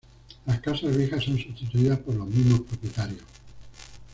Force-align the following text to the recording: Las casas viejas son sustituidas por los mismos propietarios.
Las 0.47 0.59
casas 0.61 0.97
viejas 0.97 1.23
son 1.23 1.37
sustituidas 1.37 1.99
por 1.99 2.15
los 2.15 2.25
mismos 2.27 2.61
propietarios. 2.61 3.21